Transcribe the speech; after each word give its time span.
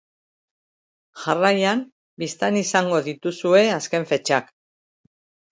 Jarraian 1.25 1.83
bistan 2.25 2.57
izango 2.63 3.03
dituzue 3.09 3.63
azken 3.79 4.09
fetxak. 4.15 4.51